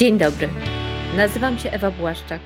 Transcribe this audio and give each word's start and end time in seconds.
Dzień 0.00 0.18
dobry. 0.18 0.48
Nazywam 1.16 1.58
się 1.58 1.70
Ewa 1.70 1.90
Błaszczak. 1.90 2.40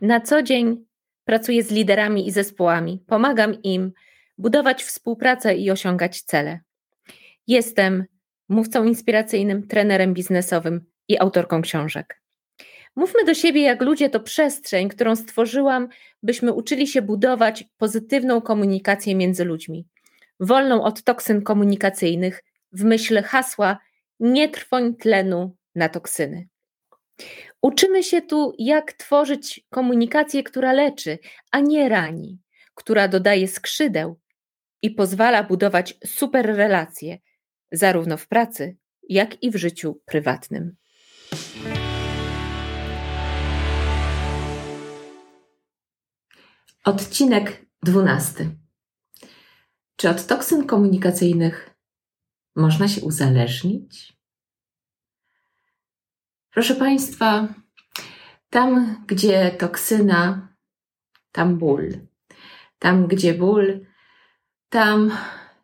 Na 0.00 0.20
co 0.20 0.42
dzień 0.42 0.84
pracuję 1.24 1.62
z 1.62 1.70
liderami 1.70 2.28
i 2.28 2.30
zespołami, 2.30 3.04
pomagam 3.06 3.62
im 3.62 3.92
budować 4.38 4.84
współpracę 4.84 5.54
i 5.54 5.70
osiągać 5.70 6.22
cele. 6.22 6.60
Jestem 7.46 8.04
mówcą 8.48 8.84
inspiracyjnym, 8.84 9.66
trenerem 9.68 10.14
biznesowym 10.14 10.84
i 11.08 11.18
autorką 11.18 11.62
książek. 11.62 12.22
Mówmy 12.96 13.24
do 13.24 13.34
siebie 13.34 13.62
jak 13.62 13.82
ludzie 13.82 14.10
to 14.10 14.20
przestrzeń, 14.20 14.88
którą 14.88 15.16
stworzyłam, 15.16 15.88
byśmy 16.22 16.52
uczyli 16.52 16.86
się 16.86 17.02
budować 17.02 17.64
pozytywną 17.76 18.40
komunikację 18.40 19.14
między 19.14 19.44
ludźmi, 19.44 19.86
wolną 20.40 20.82
od 20.82 21.02
toksyn 21.02 21.42
komunikacyjnych, 21.42 22.44
w 22.72 22.84
myśl 22.84 23.22
hasła 23.22 23.78
nie 24.20 24.48
trwoń 24.48 24.94
tlenu 24.94 25.56
na 25.74 25.88
toksyny. 25.88 26.53
Uczymy 27.62 28.02
się 28.02 28.22
tu, 28.22 28.52
jak 28.58 28.92
tworzyć 28.92 29.66
komunikację, 29.70 30.42
która 30.42 30.72
leczy, 30.72 31.18
a 31.50 31.60
nie 31.60 31.88
rani, 31.88 32.38
która 32.74 33.08
dodaje 33.08 33.48
skrzydeł 33.48 34.20
i 34.82 34.90
pozwala 34.90 35.42
budować 35.42 35.98
super 36.06 36.46
relacje, 36.46 37.18
zarówno 37.72 38.16
w 38.16 38.28
pracy, 38.28 38.76
jak 39.08 39.42
i 39.42 39.50
w 39.50 39.56
życiu 39.56 40.00
prywatnym. 40.04 40.76
Odcinek 46.84 47.66
dwunasty. 47.82 48.50
Czy 49.96 50.08
od 50.08 50.26
toksyn 50.26 50.66
komunikacyjnych 50.66 51.70
można 52.56 52.88
się 52.88 53.00
uzależnić? 53.00 54.14
Proszę 56.54 56.74
Państwa, 56.74 57.48
tam 58.50 58.96
gdzie 59.06 59.50
toksyna, 59.50 60.48
tam 61.32 61.58
ból. 61.58 61.92
Tam 62.78 63.06
gdzie 63.06 63.34
ból, 63.34 63.86
tam 64.68 65.10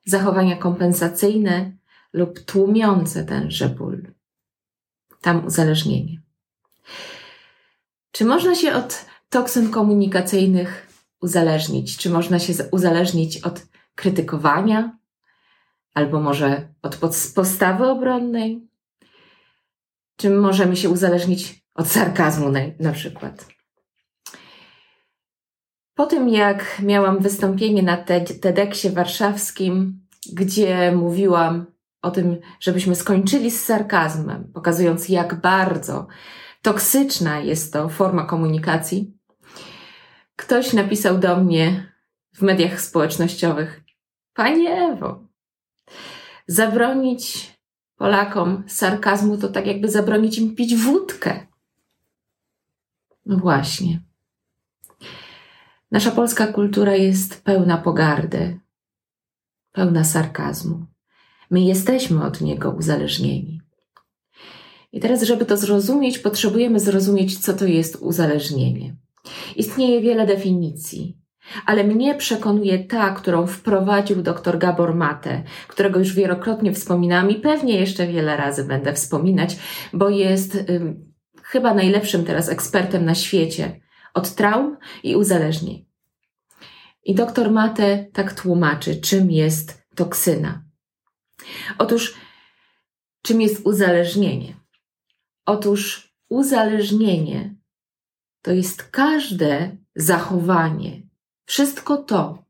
zachowania 0.05 0.57
kompensacyjne 0.57 1.73
lub 2.13 2.41
tłumiące 2.41 3.25
tenże 3.25 3.69
ból. 3.69 4.15
Tam 5.21 5.47
uzależnienie. 5.47 6.23
Czy 8.13 8.25
można 8.25 8.55
się 8.55 8.75
od 8.75 9.07
toksyn 9.29 9.71
komunikacyjnych 9.71 10.87
uzależnić? 11.21 11.97
Czy 11.97 12.11
można 12.11 12.39
się 12.39 12.53
uzależnić 12.73 13.39
od 13.39 13.67
krytykowania? 13.95 14.99
Albo 15.95 16.21
może 16.21 16.69
od 16.83 16.97
postawy 17.35 17.87
obronnej? 17.87 18.70
Czy 20.21 20.31
możemy 20.31 20.77
się 20.77 20.91
uzależnić 20.91 21.65
od 21.75 21.89
sarkazmu 21.89 22.51
na, 22.51 22.61
na 22.81 22.93
przykład? 22.93 23.47
Po 25.95 26.07
tym, 26.07 26.29
jak 26.29 26.83
miałam 26.83 27.19
wystąpienie 27.19 27.83
na 27.83 27.97
TEDxie 28.41 28.91
warszawskim, 28.91 30.01
gdzie 30.33 30.93
mówiłam 30.93 31.67
o 32.03 32.11
tym, 32.11 32.37
żebyśmy 32.61 32.95
skończyli 32.95 33.51
z 33.51 33.65
sarkazmem, 33.65 34.53
pokazując, 34.55 35.09
jak 35.09 35.41
bardzo 35.41 36.07
toksyczna 36.63 37.41
jest 37.41 37.73
to 37.73 37.89
forma 37.89 38.25
komunikacji, 38.25 39.19
ktoś 40.37 40.73
napisał 40.73 41.19
do 41.19 41.37
mnie 41.37 41.93
w 42.35 42.43
mediach 42.43 42.81
społecznościowych: 42.81 43.81
Panie 44.35 44.71
Ewo, 44.71 45.29
zabronić 46.47 47.60
Polakom 48.01 48.65
sarkazmu 48.67 49.37
to 49.37 49.49
tak 49.49 49.67
jakby 49.67 49.89
zabronić 49.89 50.39
im 50.39 50.55
pić 50.57 50.77
wódkę. 50.77 51.47
No 53.27 53.37
właśnie. 53.37 54.01
Nasza 55.91 56.11
polska 56.11 56.47
kultura 56.47 56.97
jest 56.97 57.43
pełna 57.43 57.79
pogardy, 57.79 58.61
pełna 59.73 60.05
sarkazmu. 60.05 60.87
My 61.51 61.61
jesteśmy 61.61 62.25
od 62.25 62.41
niego 62.41 62.71
uzależnieni. 62.71 63.61
I 64.93 65.01
teraz, 65.01 65.23
żeby 65.23 65.47
to 65.47 65.57
zrozumieć, 65.57 66.19
potrzebujemy 66.19 66.81
zrozumieć, 66.81 67.39
co 67.39 67.53
to 67.53 67.65
jest 67.65 67.97
uzależnienie. 67.97 68.97
Istnieje 69.57 70.01
wiele 70.01 70.27
definicji, 70.27 71.17
ale 71.67 71.85
mnie 71.85 72.15
przekonuje 72.15 72.85
ta, 72.85 73.11
którą 73.11 73.47
wprowadził 73.47 74.23
dr 74.23 74.59
Gabor 74.59 74.95
Mate, 74.95 75.43
którego 75.69 75.99
już 75.99 76.15
wielokrotnie 76.15 76.73
wspominałam 76.73 77.31
i 77.31 77.35
pewnie 77.35 77.81
jeszcze 77.81 78.07
wiele 78.07 78.37
razy 78.37 78.65
będę 78.65 78.93
wspominać, 78.93 79.57
bo 79.93 80.09
jest 80.09 80.65
chyba 81.43 81.75
najlepszym 81.75 82.25
teraz 82.25 82.49
ekspertem 82.49 83.05
na 83.05 83.15
świecie 83.15 83.81
od 84.15 84.35
traum 84.35 84.77
i 85.03 85.17
uzależnień. 85.17 85.87
I 87.05 87.15
dr 87.15 87.51
Mate 87.51 88.07
tak 88.13 88.33
tłumaczy, 88.33 89.01
czym 89.01 89.31
jest 89.31 89.87
toksyna. 89.95 90.65
Otóż, 91.79 92.15
czym 93.23 93.41
jest 93.41 93.67
uzależnienie? 93.67 94.57
Otóż 95.47 96.13
uzależnienie 96.29 97.55
to 98.43 98.53
jest 98.53 98.83
każde 98.83 99.77
zachowanie, 99.97 101.03
wszystko 101.51 101.97
to, 101.97 102.45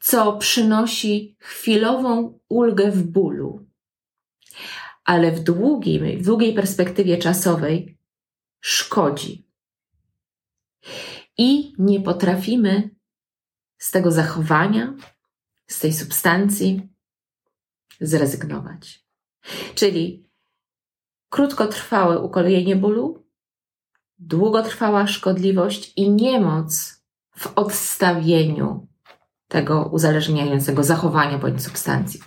co 0.00 0.36
przynosi 0.36 1.36
chwilową 1.40 2.38
ulgę 2.48 2.90
w 2.90 3.02
bólu, 3.02 3.66
ale 5.04 5.32
w, 5.32 5.42
długim, 5.42 6.18
w 6.18 6.24
długiej 6.24 6.54
perspektywie 6.54 7.18
czasowej 7.18 7.98
szkodzi. 8.60 9.48
I 11.38 11.72
nie 11.78 12.00
potrafimy 12.00 12.90
z 13.78 13.90
tego 13.90 14.10
zachowania, 14.10 14.94
z 15.66 15.78
tej 15.78 15.92
substancji 15.92 16.88
zrezygnować. 18.00 19.04
Czyli 19.74 20.28
krótkotrwałe 21.28 22.20
ukolejenie 22.20 22.76
bólu, 22.76 23.26
długotrwała 24.18 25.06
szkodliwość 25.06 25.92
i 25.96 26.10
niemoc 26.10 27.03
w 27.36 27.52
odstawieniu 27.56 28.86
tego 29.48 29.90
uzależniającego 29.92 30.84
zachowania 30.84 31.38
bądź 31.38 31.62
substancji. 31.62 32.20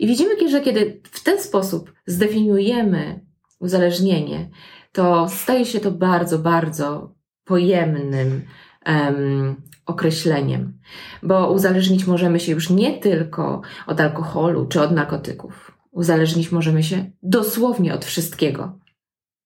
I 0.00 0.06
widzimy, 0.06 0.50
że 0.50 0.60
kiedy 0.60 1.00
w 1.04 1.22
ten 1.22 1.42
sposób 1.42 1.92
zdefiniujemy 2.06 3.20
uzależnienie, 3.58 4.50
to 4.92 5.28
staje 5.28 5.64
się 5.64 5.80
to 5.80 5.90
bardzo, 5.90 6.38
bardzo 6.38 7.14
pojemnym 7.44 8.42
um, 8.86 9.56
określeniem, 9.86 10.78
bo 11.22 11.52
uzależnić 11.52 12.06
możemy 12.06 12.40
się 12.40 12.52
już 12.52 12.70
nie 12.70 12.98
tylko 12.98 13.62
od 13.86 14.00
alkoholu 14.00 14.66
czy 14.66 14.80
od 14.80 14.92
narkotyków. 14.92 15.78
Uzależnić 15.90 16.52
możemy 16.52 16.82
się 16.82 17.10
dosłownie 17.22 17.94
od 17.94 18.04
wszystkiego, 18.04 18.78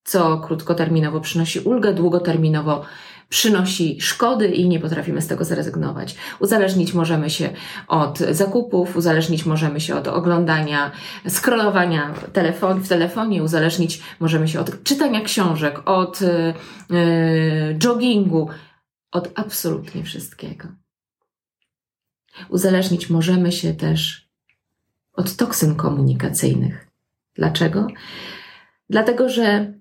co 0.05 0.39
krótkoterminowo 0.39 1.21
przynosi 1.21 1.61
ulgę, 1.61 1.93
długoterminowo 1.95 2.85
przynosi 3.33 4.01
szkody 4.01 4.49
i 4.49 4.69
nie 4.69 4.81
potrafimy 4.81 5.23
z 5.23 5.27
tego 5.27 5.45
zrezygnować. 5.45 6.17
Uzależnić 6.39 6.95
możemy 6.95 7.31
się 7.31 7.51
od 7.89 8.19
zakupów, 8.19 8.97
uzależnić 8.97 9.47
możemy 9.47 9.81
się 9.81 9.97
od 9.97 10.09
oglądania, 10.09 10.91
scrollowania 11.29 12.15
telefon, 12.33 12.81
w 12.81 12.89
telefonie, 12.89 13.43
uzależnić 13.43 14.03
możemy 14.21 14.49
się 14.49 14.61
od 14.61 14.83
czytania 14.83 15.21
książek, 15.21 15.83
od 15.85 16.21
yy, 16.21 17.79
joggingu, 17.83 18.49
od 19.13 19.31
absolutnie 19.35 20.05
wszystkiego. 20.05 20.69
Uzależnić 22.49 23.11
możemy 23.11 23.53
się 23.53 23.75
też 23.75 24.29
od 25.13 25.37
toksyn 25.37 25.75
komunikacyjnych. 25.75 26.87
Dlaczego? 27.35 27.87
Dlatego, 28.91 29.29
że 29.29 29.73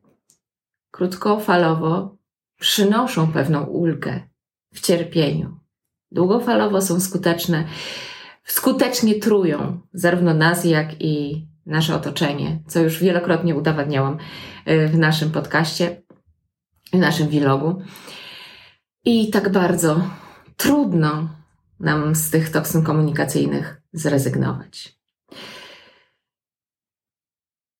krótkofalowo 0.92 2.20
przynoszą 2.62 3.31
pewną 3.31 3.63
ulgę 3.63 4.19
w 4.74 4.81
cierpieniu. 4.81 5.60
Długofalowo 6.12 6.81
są 6.81 7.00
skuteczne, 7.00 7.63
skutecznie 8.44 9.16
trują 9.16 9.81
zarówno 9.94 10.34
nas, 10.34 10.66
jak 10.66 11.02
i 11.02 11.48
nasze 11.66 11.96
otoczenie, 11.96 12.63
co 12.68 12.80
już 12.80 13.00
wielokrotnie 13.00 13.56
udowadniałam 13.56 14.18
y, 14.68 14.88
w 14.88 14.98
naszym 14.98 15.31
podcaście, 15.31 16.02
w 16.94 16.98
naszym 16.98 17.28
vlogu. 17.28 17.81
I 19.06 19.30
tak 19.30 19.52
bardzo 19.52 20.10
trudno 20.58 21.30
nam 21.80 22.16
z 22.16 22.30
tych 22.30 22.50
toksyn 22.50 22.84
komunikacyjnych 22.84 23.81
zrezygnować. 23.94 25.00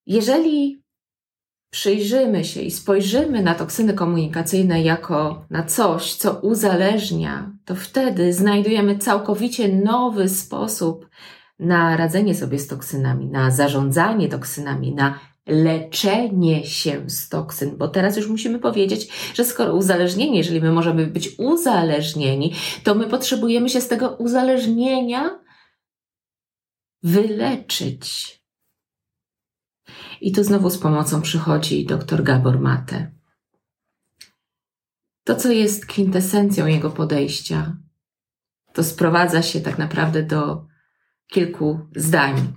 Jeżeli 0.06 0.81
przyjrzymy 1.72 2.44
się 2.44 2.60
i 2.60 2.70
spojrzymy 2.70 3.42
na 3.42 3.54
toksyny 3.54 3.94
komunikacyjne 3.94 4.82
jako 4.82 5.46
na 5.50 5.62
coś, 5.62 6.14
co 6.14 6.32
uzależnia, 6.32 7.52
to 7.64 7.74
wtedy 7.74 8.32
znajdujemy 8.32 8.98
całkowicie 8.98 9.68
nowy 9.68 10.28
sposób 10.28 11.08
na 11.58 11.96
radzenie 11.96 12.34
sobie 12.34 12.58
z 12.58 12.66
toksynami, 12.66 13.26
na 13.26 13.50
zarządzanie 13.50 14.28
toksynami, 14.28 14.94
na 14.94 15.18
leczenie 15.46 16.66
się 16.66 17.10
z 17.10 17.28
toksyn, 17.28 17.76
bo 17.76 17.88
teraz 17.88 18.16
już 18.16 18.28
musimy 18.28 18.58
powiedzieć, 18.58 19.32
że 19.34 19.44
skoro 19.44 19.74
uzależnienie, 19.74 20.38
jeżeli 20.38 20.60
my 20.60 20.72
możemy 20.72 21.06
być 21.06 21.38
uzależnieni, 21.38 22.54
to 22.84 22.94
my 22.94 23.06
potrzebujemy 23.06 23.68
się 23.68 23.80
z 23.80 23.88
tego 23.88 24.08
uzależnienia 24.08 25.40
wyleczyć. 27.02 28.41
I 30.20 30.32
tu 30.32 30.44
znowu 30.44 30.70
z 30.70 30.78
pomocą 30.78 31.22
przychodzi 31.22 31.86
dr 31.86 32.22
Gabor 32.22 32.60
Mate. 32.60 33.12
To, 35.24 35.36
co 35.36 35.50
jest 35.52 35.86
kwintesencją 35.86 36.66
jego 36.66 36.90
podejścia, 36.90 37.76
to 38.72 38.84
sprowadza 38.84 39.42
się 39.42 39.60
tak 39.60 39.78
naprawdę 39.78 40.22
do 40.22 40.66
kilku 41.26 41.88
zdań, 41.96 42.52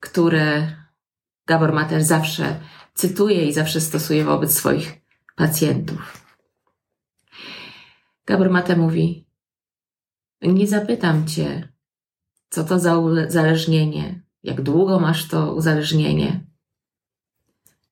które 0.00 0.76
Gabor 1.46 1.72
Mater 1.72 2.04
zawsze 2.04 2.60
cytuje 2.94 3.46
i 3.46 3.52
zawsze 3.52 3.80
stosuje 3.80 4.24
wobec 4.24 4.54
swoich 4.54 5.00
pacjentów. 5.36 6.26
Gabor 8.26 8.50
Mate 8.50 8.76
mówi: 8.76 9.26
Nie 10.42 10.66
zapytam 10.66 11.26
cię, 11.26 11.72
co 12.50 12.64
to 12.64 12.78
za 12.78 12.98
uzależnienie, 12.98 14.22
jak 14.48 14.62
długo 14.62 15.00
masz 15.00 15.28
to 15.28 15.54
uzależnienie. 15.54 16.46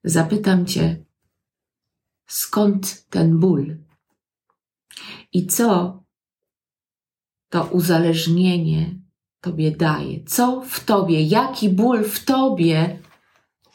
Zapytam 0.05 0.67
cię, 0.67 1.05
skąd 2.26 3.06
ten 3.08 3.38
ból 3.41 3.76
i 5.32 5.47
co 5.47 6.03
to 7.49 7.64
uzależnienie 7.64 8.99
tobie 9.41 9.70
daje, 9.70 10.25
co 10.25 10.61
w 10.61 10.85
tobie, 10.85 11.23
jaki 11.23 11.69
ból 11.69 12.05
w 12.05 12.25
tobie 12.25 12.99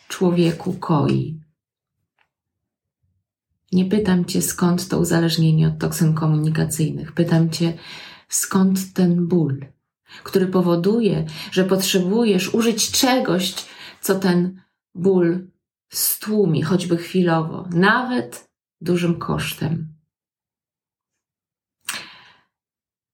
człowieku 0.08 0.74
koi. 0.74 1.42
Nie 3.72 3.86
pytam 3.86 4.26
cię, 4.26 4.42
skąd 4.42 4.88
to 4.88 5.00
uzależnienie 5.00 5.68
od 5.68 5.80
toksyn 5.80 6.14
komunikacyjnych. 6.14 7.12
Pytam 7.12 7.50
cię, 7.50 7.74
skąd 8.30 8.94
ten 8.94 9.28
ból, 9.28 9.66
który 10.24 10.48
powoduje, 10.48 11.26
że 11.52 11.64
potrzebujesz 11.64 12.54
użyć 12.54 12.92
czegoś, 12.92 13.56
co 14.02 14.20
ten 14.20 14.62
ból 14.96 15.48
stłumi, 15.90 16.62
choćby 16.62 16.98
chwilowo, 16.98 17.68
nawet 17.74 18.52
dużym 18.82 19.20
kosztem. 19.20 19.94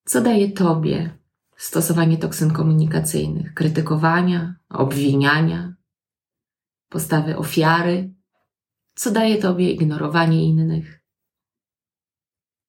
Co 0.05 0.21
daje 0.21 0.51
Tobie 0.51 1.17
stosowanie 1.57 2.17
toksyn 2.17 2.53
komunikacyjnych, 2.53 3.53
krytykowania, 3.53 4.55
obwiniania, 4.69 5.75
postawy 6.89 7.37
ofiary? 7.37 8.13
Co 8.95 9.11
daje 9.11 9.37
Tobie 9.37 9.71
ignorowanie 9.71 10.45
innych? 10.45 11.03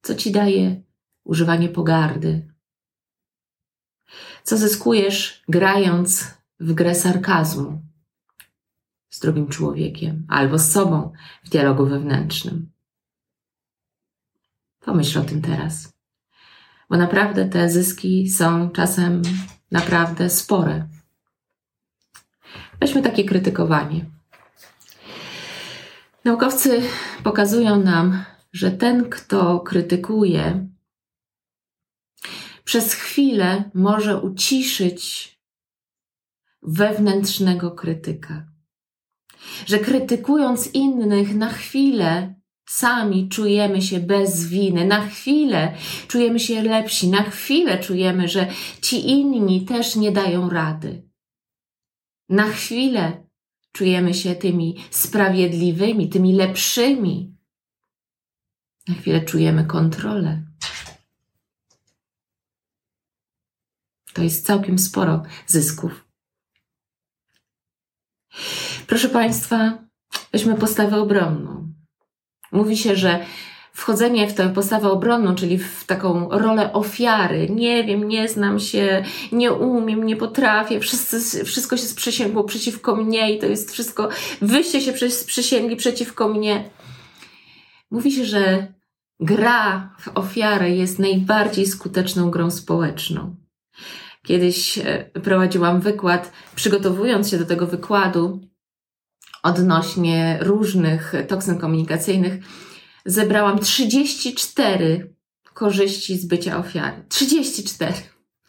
Co 0.03 0.15
Ci 0.15 0.33
daje 0.33 0.83
używanie 1.25 1.69
pogardy? 1.69 2.58
Co 4.49 4.57
zyskujesz 4.57 5.43
grając 5.49 6.35
w 6.61 6.73
grę 6.73 6.95
sarkazmu 6.95 7.83
z 9.11 9.21
drugim 9.21 9.49
człowiekiem 9.49 10.27
albo 10.29 10.59
z 10.59 10.73
sobą 10.73 11.13
w 11.45 11.49
dialogu 11.49 11.87
wewnętrznym? 11.87 12.71
Pomyśl 14.81 15.19
o 15.19 15.25
tym 15.25 15.43
teraz 15.43 15.93
bo 16.91 16.97
naprawdę 16.97 17.49
te 17.49 17.69
zyski 17.69 18.31
są 18.31 18.71
czasem 18.71 19.23
naprawdę 19.71 20.31
spore. 20.31 20.89
Weźmy 22.81 23.03
takie 23.03 23.25
krytykowanie. 23.25 24.05
Naukowcy 26.25 26.83
pokazują 27.25 27.83
nam, 27.83 28.25
że 28.53 28.71
ten, 28.71 29.11
kto 29.11 29.61
krytykuje, 29.61 30.69
przez 32.69 32.93
chwilę 32.95 33.71
może 33.75 34.21
uciszyć 34.21 35.35
wewnętrznego 36.63 37.71
krytyka. 37.71 38.47
Że 39.67 39.79
krytykując 39.79 40.75
innych 40.75 41.35
na 41.35 41.49
chwilę 41.49 42.35
Sami 42.69 43.29
czujemy 43.29 43.83
się 43.83 44.01
bez 44.01 44.49
winy, 44.49 44.85
na 44.85 45.07
chwilę 45.07 45.75
czujemy 46.09 46.41
się 46.41 46.63
lepsi, 46.63 47.09
na 47.09 47.23
chwilę 47.23 47.79
czujemy, 47.79 48.29
że 48.29 48.53
ci 48.83 49.11
inni 49.11 49.65
też 49.65 49.97
nie 49.97 50.13
dają 50.13 50.51
rady. 50.51 51.09
Na 52.29 52.49
chwilę 52.49 53.29
czujemy 53.73 54.15
się 54.15 54.35
tymi 54.35 54.77
sprawiedliwymi, 54.91 56.09
tymi 56.09 56.33
lepszymi. 56.33 57.37
Na 58.89 58.95
chwilę 58.95 59.21
czujemy 59.21 59.65
kontrolę. 59.65 60.48
To 64.15 64.23
jest 64.23 64.47
całkiem 64.47 64.79
sporo 64.79 65.23
zysków. 65.47 66.05
Proszę 68.87 69.09
Państwa, 69.09 69.79
weźmy 70.33 70.55
postawę 70.55 70.97
obronną. 70.97 71.73
Mówi 72.53 72.77
się, 72.77 72.97
że 72.97 73.27
wchodzenie 73.73 74.29
w 74.29 74.35
tę 74.35 74.49
postawę 74.49 74.91
obronną, 74.91 75.35
czyli 75.35 75.59
w 75.59 75.85
taką 75.87 76.29
rolę 76.31 76.73
ofiary, 76.73 77.51
nie 77.51 77.85
wiem, 77.85 78.09
nie 78.09 78.29
znam 78.29 78.61
się, 78.61 79.05
nie 79.33 79.53
umiem, 79.53 80.07
nie 80.07 80.17
potrafię, 80.17 80.81
wszyscy, 80.81 81.45
wszystko 81.45 81.77
się 81.77 81.83
sprzysięgło 81.83 82.45
przeciwko 82.45 82.97
mnie 82.97 83.35
i 83.35 83.39
to 83.39 83.47
jest 83.47 83.73
wszystko, 83.73 84.09
wyście 84.41 84.81
się 84.81 85.11
sprzysięgli 85.11 85.77
przeciwko 85.77 86.29
mnie. 86.29 86.71
Mówi 87.91 88.13
się, 88.13 88.25
że 88.25 88.73
gra 89.21 89.95
w 90.01 90.09
ofiarę 90.19 90.71
jest 90.71 90.99
najbardziej 90.99 91.67
skuteczną 91.67 92.31
grą 92.31 92.51
społeczną. 92.51 93.37
Kiedyś 94.29 94.79
e, 94.79 95.11
prowadziłam 95.23 95.81
wykład, 95.81 96.33
przygotowując 96.55 97.31
się 97.31 97.39
do 97.39 97.47
tego 97.47 97.67
wykładu, 97.67 98.41
odnośnie 99.43 100.39
różnych 100.41 101.13
toksyn 101.29 101.59
komunikacyjnych, 101.59 102.35
zebrałam 103.05 103.59
34 103.59 105.15
korzyści 105.55 106.19
z 106.19 106.27
bycia 106.27 106.59
ofiary. 106.59 107.05
34. 107.09 107.93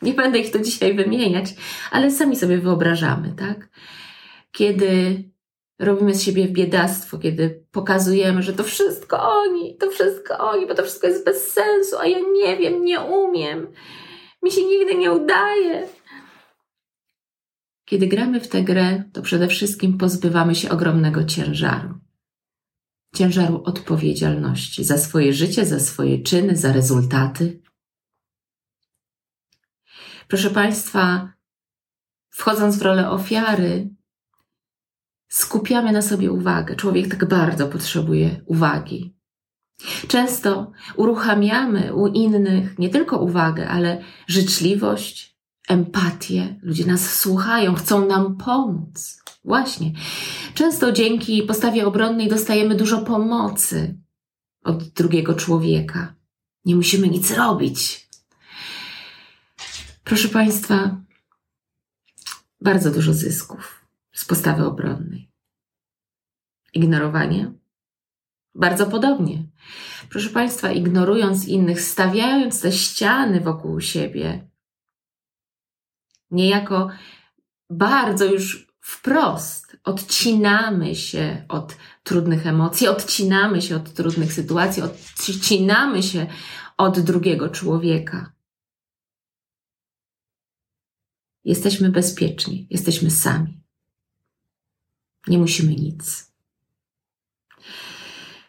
Nie 0.02 0.14
będę 0.14 0.40
ich 0.40 0.52
to 0.52 0.60
dzisiaj 0.60 0.96
wymieniać, 0.96 1.46
ale 1.92 2.12
sami 2.12 2.36
sobie 2.36 2.58
wyobrażamy, 2.58 3.34
tak? 3.38 3.70
Kiedy 4.52 5.24
robimy 5.80 6.16
z 6.16 6.24
siebie 6.24 6.48
biedactwo, 6.48 7.18
kiedy 7.18 7.64
pokazujemy, 7.72 8.44
że 8.44 8.54
to 8.54 8.64
wszystko 8.64 9.20
oni, 9.22 9.78
to 9.78 9.92
wszystko 9.92 10.38
oni, 10.38 10.68
bo 10.68 10.76
to 10.76 10.84
wszystko 10.84 11.08
jest 11.08 11.26
bez 11.26 11.52
sensu, 11.52 11.98
a 12.00 12.06
ja 12.06 12.18
nie 12.34 12.58
wiem, 12.58 12.86
nie 12.86 13.00
umiem, 13.00 13.68
mi 14.44 14.52
się 14.52 14.66
nigdy 14.66 14.96
nie 14.96 15.12
udaje. 15.12 15.88
Kiedy 17.86 18.08
gramy 18.08 18.40
w 18.40 18.48
tę 18.48 18.64
grę, 18.64 19.04
to 19.14 19.22
przede 19.22 19.48
wszystkim 19.48 19.98
pozbywamy 19.98 20.56
się 20.56 20.70
ogromnego 20.70 21.24
ciężaru. 21.24 22.00
Ciężaru 23.16 23.64
odpowiedzialności 23.66 24.84
za 24.84 24.98
swoje 24.98 25.34
życie, 25.34 25.66
za 25.66 25.80
swoje 25.80 26.24
czyny, 26.24 26.58
za 26.58 26.74
rezultaty. 26.74 27.62
Proszę 30.28 30.50
Państwa, 30.50 31.34
wchodząc 32.30 32.78
w 32.78 32.82
rolę 32.82 33.10
ofiary, 33.10 33.90
skupiamy 35.28 35.92
na 35.92 36.02
sobie 36.02 36.32
uwagę. 36.32 36.76
Człowiek 36.76 37.08
tak 37.08 37.30
bardzo 37.30 37.68
potrzebuje 37.68 38.42
uwagi. 38.46 39.19
Często 40.08 40.72
uruchamiamy 40.96 41.94
u 41.94 42.08
innych 42.08 42.80
nie 42.80 42.90
tylko 42.90 43.18
uwagę, 43.18 43.68
ale 43.68 44.02
życzliwość, 44.28 45.38
empatię, 45.70 46.60
ludzie 46.62 46.86
nas 46.86 47.16
słuchają, 47.20 47.76
chcą 47.76 48.08
nam 48.08 48.38
pomóc. 48.38 49.24
Właśnie. 49.46 49.92
Często 50.54 50.92
dzięki 50.92 51.44
postawie 51.44 51.88
obronnej 51.88 52.30
dostajemy 52.30 52.76
dużo 52.76 53.02
pomocy 53.02 53.98
od 54.64 54.84
drugiego 54.84 55.34
człowieka. 55.34 56.16
Nie 56.66 56.76
musimy 56.76 57.08
nic 57.08 57.32
robić. 57.32 58.10
Proszę 60.04 60.28
Państwa, 60.28 61.02
bardzo 62.62 62.92
dużo 62.92 63.14
zysków 63.14 63.86
z 64.12 64.26
postawy 64.26 64.66
obronnej. 64.66 65.30
Ignorowanie? 66.74 67.52
Bardzo 68.56 68.88
podobnie. 68.88 69.49
Proszę 70.10 70.30
Państwa, 70.30 70.72
ignorując 70.72 71.48
innych, 71.48 71.82
stawiając 71.82 72.62
te 72.62 72.72
ściany 72.72 73.42
wokół 73.42 73.82
siebie, 73.82 74.50
niejako 76.32 76.90
bardzo 77.70 78.26
już 78.26 78.68
wprost 78.82 79.78
odcinamy 79.84 80.96
się 80.96 81.46
od 81.50 81.78
trudnych 82.04 82.48
emocji, 82.48 82.88
odcinamy 82.88 83.62
się 83.62 83.76
od 83.76 83.94
trudnych 83.94 84.34
sytuacji, 84.34 84.84
odcinamy 84.84 86.04
się 86.04 86.28
od 86.78 87.00
drugiego 87.00 87.50
człowieka. 87.50 88.32
Jesteśmy 91.44 91.90
bezpieczni, 91.90 92.68
jesteśmy 92.70 93.12
sami. 93.12 93.62
Nie 95.28 95.38
musimy 95.38 95.76
nic. 95.76 96.32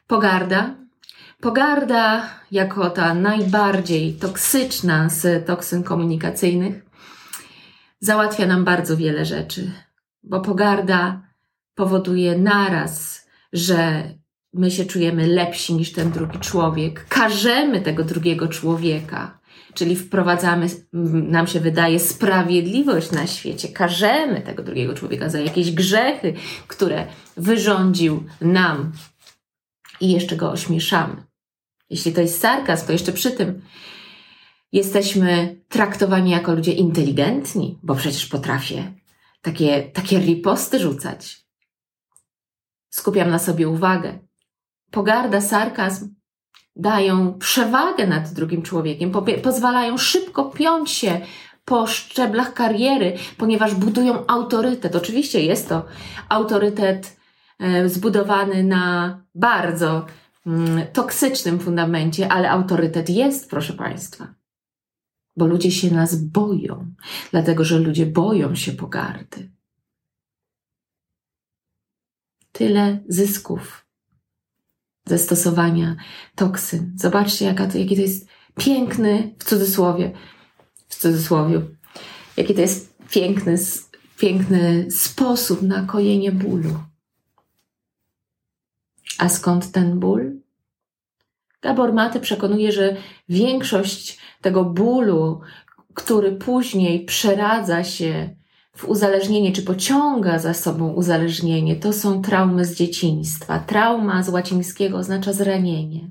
Pogarda. 0.07 0.80
Pogarda, 1.41 2.31
jako 2.51 2.91
ta 2.91 3.15
najbardziej 3.15 4.13
toksyczna 4.13 5.09
z 5.09 5.47
toksyn 5.47 5.83
komunikacyjnych, 5.83 6.85
załatwia 8.01 8.47
nam 8.47 8.65
bardzo 8.65 8.97
wiele 8.97 9.25
rzeczy, 9.25 9.71
bo 10.23 10.41
pogarda 10.41 11.23
powoduje 11.75 12.39
naraz, 12.39 13.27
że 13.53 14.03
my 14.53 14.71
się 14.71 14.85
czujemy 14.85 15.27
lepsi 15.27 15.75
niż 15.75 15.93
ten 15.93 16.11
drugi 16.11 16.39
człowiek, 16.39 17.07
karzemy 17.09 17.81
tego 17.81 18.05
drugiego 18.05 18.49
człowieka, 18.49 19.39
czyli 19.75 19.97
wprowadzamy, 19.97 20.67
nam 21.13 21.47
się 21.47 21.61
wydaje, 21.61 21.99
sprawiedliwość 21.99 23.11
na 23.13 23.27
świecie, 23.27 23.69
karzemy 23.69 24.41
tego 24.41 24.63
drugiego 24.63 24.95
człowieka 24.95 25.29
za 25.29 25.41
jakieś 25.41 25.73
grzechy, 25.73 26.35
które 26.69 27.07
wyrządził 27.37 28.25
nam 28.41 28.93
i 30.01 30.13
jeszcze 30.13 30.37
go 30.37 30.51
ośmieszamy. 30.51 31.30
Jeśli 31.91 32.13
to 32.13 32.21
jest 32.21 32.41
sarkazm, 32.41 32.87
to 32.87 32.93
jeszcze 32.93 33.13
przy 33.13 33.31
tym 33.31 33.63
jesteśmy 34.73 35.61
traktowani 35.69 36.31
jako 36.31 36.55
ludzie 36.55 36.73
inteligentni, 36.73 37.79
bo 37.83 37.95
przecież 37.95 38.27
potrafię 38.27 38.93
takie, 39.43 39.83
takie 39.83 40.19
riposty 40.19 40.79
rzucać. 40.79 41.47
Skupiam 42.91 43.31
na 43.31 43.39
sobie 43.39 43.69
uwagę. 43.69 44.19
Pogarda, 44.91 45.41
sarkazm 45.41 46.15
dają 46.77 47.39
przewagę 47.39 48.07
nad 48.07 48.33
drugim 48.33 48.63
człowiekiem, 48.63 49.13
pozwalają 49.43 49.99
szybko 49.99 50.45
piąć 50.45 50.91
się 50.91 51.21
po 51.65 51.87
szczeblach 51.87 52.55
kariery, 52.55 53.17
ponieważ 53.37 53.75
budują 53.75 54.27
autorytet. 54.27 54.97
Oczywiście 54.97 55.45
jest 55.45 55.69
to 55.69 55.85
autorytet 56.29 57.17
e, 57.59 57.89
zbudowany 57.89 58.65
na 58.65 59.19
bardzo 59.35 60.07
toksycznym 60.93 61.61
fundamencie, 61.61 62.29
ale 62.29 62.51
autorytet 62.51 63.11
jest, 63.11 63.51
proszę 63.51 63.73
Państwa. 63.73 64.35
Bo 65.37 65.47
ludzie 65.47 65.71
się 65.71 65.91
nas 65.91 66.23
boją, 66.25 66.95
dlatego 67.31 67.65
że 67.65 67.79
ludzie 67.79 68.07
boją 68.07 68.55
się 68.55 68.73
pogardy. 68.73 69.51
Tyle 72.53 73.05
zysków 73.09 73.87
ze 75.07 75.19
stosowania 75.19 75.97
toksyn. 76.35 76.93
Zobaczcie, 76.97 77.45
jaka 77.45 77.67
to, 77.67 77.79
jaki 77.79 77.97
to 77.97 78.03
jest 78.03 78.29
piękny, 78.59 79.35
w 79.39 79.45
cudzysłowie, 79.45 80.13
w 80.89 80.97
cudzysłowie, 80.97 81.61
jaki 82.37 82.55
to 82.55 82.61
jest 82.61 82.97
piękny, 83.11 83.57
piękny 84.19 84.91
sposób 84.91 85.63
na 85.63 85.83
kojenie 85.83 86.33
bólu. 86.33 86.90
A 89.19 89.29
skąd 89.29 89.73
ten 89.73 89.99
ból? 89.99 90.41
Gabor 91.63 91.93
Maty 91.93 92.21
przekonuje, 92.21 92.73
że 92.73 92.97
większość 93.29 94.19
tego 94.41 94.65
bólu, 94.65 95.41
który 95.95 96.33
później 96.33 97.05
przeradza 97.05 97.85
się 97.85 98.41
w 98.77 98.85
uzależnienie, 98.85 99.53
czy 99.53 99.63
pociąga 99.63 100.39
za 100.39 100.55
sobą 100.55 100.93
uzależnienie, 100.93 101.77
to 101.77 101.93
są 101.93 102.23
traumy 102.23 102.65
z 102.65 102.75
dzieciństwa. 102.75 103.59
Trauma 103.59 104.23
z 104.23 104.29
łacińskiego 104.29 104.99
oznacza 104.99 105.33
zranienie. 105.33 106.11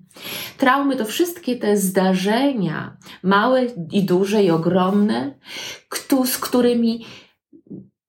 Traumy 0.58 0.96
to 0.96 1.06
wszystkie 1.06 1.56
te 1.56 1.78
zdarzenia, 1.78 2.98
małe 3.24 3.66
i 3.92 4.04
duże 4.04 4.44
i 4.44 4.52
ogromne, 4.52 5.34
z 6.26 6.38
którymi 6.38 7.06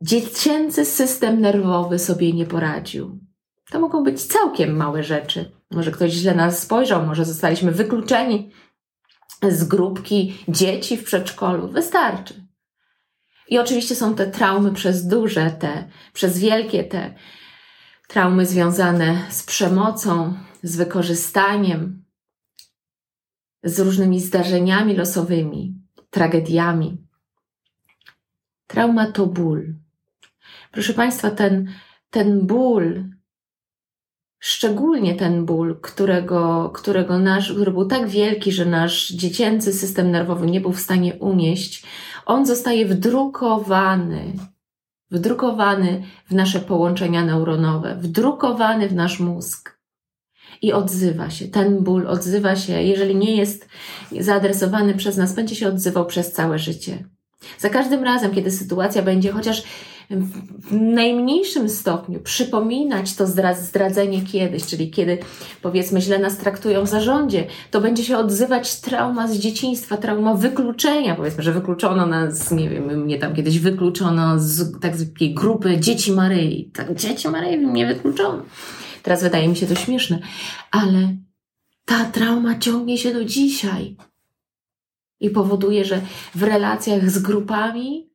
dziecięcy 0.03 0.85
system 0.85 1.41
nerwowy 1.41 1.99
sobie 1.99 2.33
nie 2.33 2.47
poradził. 2.47 3.19
To 3.71 3.81
mogą 3.81 4.05
być 4.05 4.25
całkiem 4.25 4.77
małe 4.77 5.05
rzeczy. 5.05 5.53
Może 5.71 5.91
ktoś 5.91 6.13
źle 6.13 6.35
nas 6.35 6.63
spojrzał, 6.63 7.07
może 7.07 7.25
zostaliśmy 7.25 7.73
wykluczeni 7.73 8.51
z 9.49 9.65
grupki 9.65 10.39
dzieci 10.49 10.97
w 10.97 11.05
przedszkolu. 11.05 11.69
Wystarczy. 11.69 12.35
I 13.49 13.59
oczywiście 13.59 13.95
są 13.95 14.15
te 14.15 14.27
traumy 14.27 14.73
przez 14.73 15.07
duże 15.07 15.51
te, 15.51 15.89
przez 16.13 16.39
wielkie 16.39 16.85
te 16.85 17.15
traumy 18.09 18.47
związane 18.47 19.27
z 19.31 19.43
przemocą, 19.43 20.35
z 20.63 20.77
wykorzystaniem, 20.77 22.05
z 23.63 23.81
różnymi 23.81 24.21
zdarzeniami 24.21 24.97
losowymi, 24.97 25.75
tragediami. 26.11 27.07
Trauma 28.67 29.13
to 29.13 29.27
ból. 29.27 29.75
Proszę 30.73 30.95
Państwa, 30.95 31.31
ten, 31.31 31.73
ten 32.11 32.47
ból, 32.47 33.05
szczególnie 34.41 35.15
ten 35.15 35.45
ból, 35.45 35.81
którego, 35.81 36.71
którego 36.75 37.19
nasz, 37.19 37.53
który 37.53 37.71
był 37.71 37.85
tak 37.85 38.09
wielki, 38.09 38.53
że 38.53 38.67
nasz 38.67 39.09
dziecięcy 39.09 39.73
system 39.73 40.11
nerwowy 40.11 40.47
nie 40.47 40.61
był 40.61 40.73
w 40.73 40.81
stanie 40.81 41.15
unieść, 41.15 41.83
on 42.27 42.47
zostaje 42.47 42.87
wdrukowany, 42.87 44.33
wdrukowany 45.11 46.03
w 46.31 46.35
nasze 46.35 46.61
połączenia 46.61 47.25
neuronowe, 47.25 47.97
wdrukowany 47.97 48.89
w 48.89 48.95
nasz 48.95 49.21
mózg. 49.21 49.81
I 50.63 50.73
odzywa 50.73 51.31
się, 51.31 51.49
ten 51.49 51.79
ból 51.79 52.07
odzywa 52.07 52.57
się, 52.57 52.83
jeżeli 52.83 53.17
nie 53.17 53.37
jest 53.37 53.69
zaadresowany 54.21 54.95
przez 54.95 55.17
nas, 55.17 55.35
będzie 55.35 55.55
się 55.57 55.69
odzywał 55.69 56.07
przez 56.07 56.33
całe 56.33 56.59
życie. 56.59 57.05
Za 57.59 57.69
każdym 57.69 58.05
razem, 58.05 58.31
kiedy 58.31 58.51
sytuacja 58.51 59.03
będzie 59.03 59.33
chociaż 59.33 59.63
w 60.11 60.73
najmniejszym 60.73 61.69
stopniu 61.69 62.21
przypominać 62.21 63.15
to 63.15 63.27
zdradzenie 63.57 64.23
kiedyś, 64.23 64.67
czyli 64.67 64.91
kiedy 64.91 65.19
powiedzmy 65.63 66.01
źle 66.01 66.19
nas 66.19 66.37
traktują 66.37 66.85
w 66.85 66.89
zarządzie, 66.89 67.47
to 67.71 67.81
będzie 67.81 68.05
się 68.05 68.19
odzywać 68.19 68.81
trauma 68.81 69.29
z 69.29 69.39
dzieciństwa, 69.39 69.97
trauma 69.97 70.35
wykluczenia, 70.35 71.15
powiedzmy, 71.15 71.43
że 71.43 71.53
wykluczono 71.53 72.07
nas, 72.07 72.51
nie 72.51 72.71
wiem, 72.71 73.03
mnie 73.03 73.19
tam 73.19 73.35
kiedyś 73.35 73.59
wykluczono 73.59 74.39
z 74.39 74.81
tak 74.81 74.97
zwanej 74.97 75.35
grupy 75.35 75.81
dzieci 75.81 76.13
Maryi. 76.13 76.71
Tak, 76.75 76.95
dzieci 76.95 77.29
Maryi 77.29 77.57
mnie 77.57 77.87
wykluczono. 77.87 78.43
Teraz 79.03 79.23
wydaje 79.23 79.49
mi 79.49 79.57
się 79.57 79.67
to 79.67 79.75
śmieszne, 79.75 80.19
ale 80.71 81.17
ta 81.85 82.05
trauma 82.05 82.59
ciągnie 82.59 82.99
się 82.99 83.13
do 83.13 83.25
dzisiaj 83.25 83.97
i 85.21 85.31
powoduje, 85.31 85.85
że 85.85 86.01
w 86.35 86.43
relacjach 86.43 87.11
z 87.11 87.19
grupami 87.19 88.10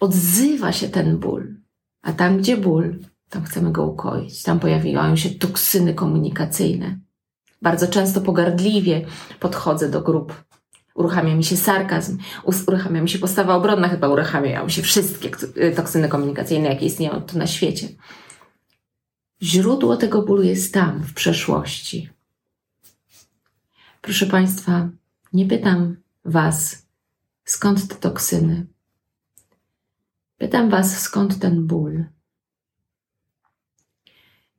odzywa 0.00 0.72
się 0.72 0.88
ten 0.88 1.18
ból. 1.18 1.54
A 2.02 2.12
tam, 2.12 2.38
gdzie 2.38 2.56
ból, 2.56 2.98
tam 3.28 3.44
chcemy 3.44 3.72
go 3.72 3.86
ukoić. 3.86 4.42
Tam 4.42 4.60
pojawiają 4.60 5.16
się 5.16 5.30
toksyny 5.30 5.94
komunikacyjne. 5.94 6.98
Bardzo 7.62 7.88
często 7.88 8.20
pogardliwie 8.20 9.06
podchodzę 9.40 9.90
do 9.90 10.00
grup. 10.02 10.44
Uruchamia 10.94 11.34
mi 11.34 11.44
się 11.44 11.56
sarkazm, 11.56 12.18
uruchamia 12.66 13.02
mi 13.02 13.08
się 13.08 13.18
postawa 13.18 13.54
obronna, 13.54 13.88
chyba 13.88 14.08
uruchamiają 14.08 14.68
się 14.68 14.82
wszystkie 14.82 15.30
toksyny 15.76 16.08
komunikacyjne, 16.08 16.68
jakie 16.68 16.86
istnieją 16.86 17.20
tu 17.20 17.38
na 17.38 17.46
świecie. 17.46 17.88
Źródło 19.42 19.96
tego 19.96 20.22
bólu 20.22 20.42
jest 20.42 20.74
tam, 20.74 21.02
w 21.02 21.14
przeszłości. 21.14 22.10
Proszę 24.00 24.26
Państwa, 24.26 24.88
nie 25.32 25.46
pytam 25.46 25.96
Was, 26.24 26.86
skąd 27.44 27.88
te 27.88 27.94
toksyny, 27.94 28.66
Pytam 30.38 30.70
Was, 30.70 31.00
skąd 31.00 31.38
ten 31.38 31.66
ból? 31.66 32.04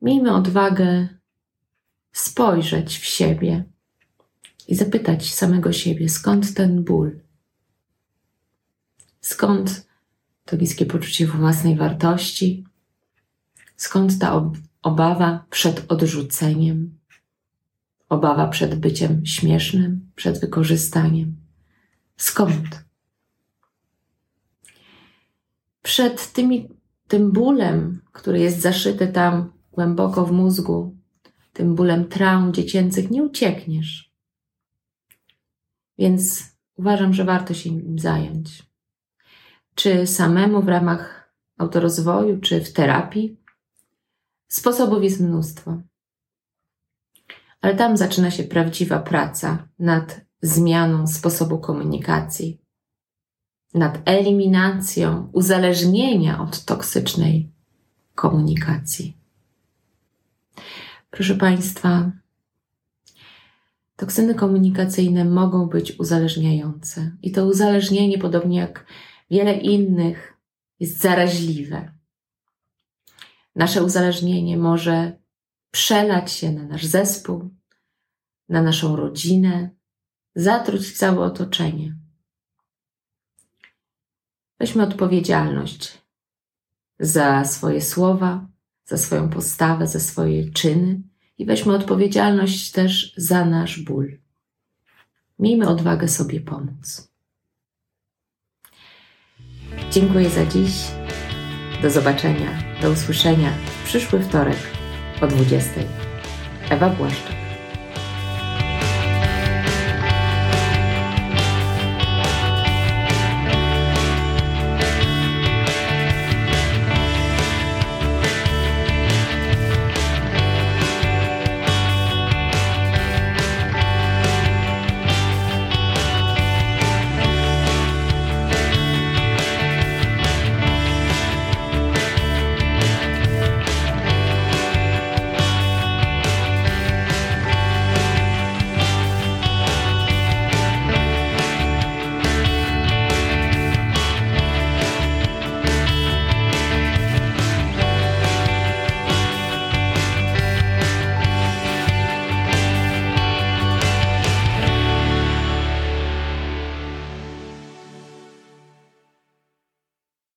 Miejmy 0.02 0.34
odwagę 0.34 1.08
spojrzeć 2.12 2.98
w 2.98 3.04
siebie 3.04 3.64
i 4.68 4.74
zapytać 4.74 5.34
samego 5.34 5.72
siebie, 5.72 6.08
skąd 6.08 6.54
ten 6.54 6.84
ból? 6.84 7.20
Skąd 9.20 9.88
to 10.44 10.56
niskie 10.56 10.86
poczucie 10.86 11.26
własnej 11.26 11.76
wartości? 11.76 12.64
Skąd 13.76 14.18
ta 14.18 14.34
ob 14.34 14.56
obawa 14.82 15.46
przed 15.50 15.92
odrzuceniem? 15.92 16.98
Obawa 18.08 18.48
przed 18.48 18.74
byciem 18.74 19.26
śmiesznym, 19.26 20.10
przed 20.16 20.40
wykorzystaniem? 20.40 21.36
Skąd? 22.16 22.87
Przed 25.82 26.32
tymi, 26.32 26.68
tym 27.08 27.32
bólem, 27.32 28.02
który 28.12 28.38
jest 28.38 28.60
zaszyty 28.60 29.08
tam 29.08 29.52
głęboko 29.72 30.26
w 30.26 30.32
mózgu, 30.32 30.96
tym 31.52 31.74
bólem 31.74 32.08
traum 32.08 32.52
dziecięcych, 32.52 33.10
nie 33.10 33.22
uciekniesz. 33.22 34.12
Więc 35.98 36.44
uważam, 36.76 37.14
że 37.14 37.24
warto 37.24 37.54
się 37.54 37.70
nim 37.70 37.98
zająć. 37.98 38.62
Czy 39.74 40.06
samemu 40.06 40.62
w 40.62 40.68
ramach 40.68 41.32
autorozwoju, 41.58 42.40
czy 42.40 42.60
w 42.60 42.72
terapii. 42.72 43.36
Sposobów 44.48 45.02
jest 45.02 45.20
mnóstwo. 45.20 45.82
Ale 47.60 47.74
tam 47.74 47.96
zaczyna 47.96 48.30
się 48.30 48.44
prawdziwa 48.44 48.98
praca 48.98 49.68
nad 49.78 50.20
zmianą 50.42 51.06
sposobu 51.06 51.58
komunikacji, 51.58 52.60
nad 53.74 53.98
eliminacją 54.04 55.30
uzależnienia 55.32 56.40
od 56.40 56.64
toksycznej 56.64 57.52
komunikacji. 58.14 59.16
Proszę 61.10 61.34
Państwa, 61.34 62.12
toksyny 63.96 64.34
komunikacyjne 64.34 65.24
mogą 65.24 65.66
być 65.66 65.98
uzależniające. 65.98 67.16
I 67.22 67.32
to 67.32 67.46
uzależnienie, 67.46 68.18
podobnie 68.18 68.58
jak 68.58 68.86
wiele 69.30 69.52
innych, 69.52 70.36
jest 70.80 71.00
zaraźliwe. 71.00 71.92
Nasze 73.56 73.84
uzależnienie 73.84 74.56
może 74.56 75.18
przelać 75.70 76.32
się 76.32 76.52
na 76.52 76.62
nasz 76.62 76.86
zespół, 76.86 77.50
na 78.48 78.62
naszą 78.62 78.96
rodzinę, 78.96 79.70
zatruć 80.34 80.96
całe 80.96 81.26
otoczenie. 81.26 81.97
Weźmy 84.60 84.82
odpowiedzialność 84.82 85.98
za 87.00 87.44
swoje 87.44 87.80
słowa, 87.82 88.46
za 88.84 88.96
swoją 88.96 89.28
postawę, 89.28 89.86
za 89.86 90.00
swoje 90.00 90.50
czyny 90.50 91.00
i 91.38 91.46
weźmy 91.46 91.74
odpowiedzialność 91.74 92.72
też 92.72 93.14
za 93.16 93.44
nasz 93.44 93.80
ból. 93.80 94.18
Miejmy 95.38 95.68
odwagę 95.68 96.08
sobie 96.08 96.40
pomóc. 96.40 97.08
Dziękuję 99.90 100.30
za 100.30 100.46
dziś. 100.46 100.72
Do 101.82 101.90
zobaczenia, 101.90 102.62
do 102.82 102.90
usłyszenia 102.90 103.52
przyszły 103.84 104.20
wtorek 104.20 104.58
o 105.22 105.26
20. 105.26 105.70
Ewa 106.70 106.90
Błaszczak. 106.90 107.37